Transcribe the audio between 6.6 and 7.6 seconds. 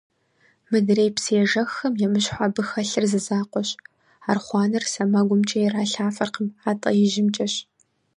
атӏэ ижьымкӏэщ!